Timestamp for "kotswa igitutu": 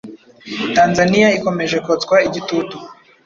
1.85-2.75